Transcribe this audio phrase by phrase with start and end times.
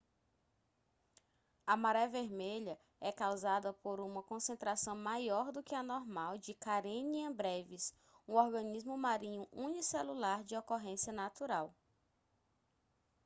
[1.67, 7.29] a maré vermelha é causada por uma concentração maior do que a normal de karenia
[7.29, 7.93] brevis
[8.27, 11.71] um organismo marinho unicelular de ocorrência natural